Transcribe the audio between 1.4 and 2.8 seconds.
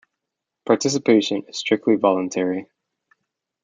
is strictly voluntary.